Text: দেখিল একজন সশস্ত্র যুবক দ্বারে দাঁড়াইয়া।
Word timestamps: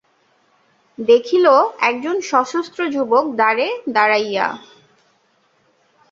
দেখিল 0.99 1.45
একজন 1.89 2.15
সশস্ত্র 2.29 2.79
যুবক 2.93 3.25
দ্বারে 3.37 3.67
দাঁড়াইয়া। 3.95 4.47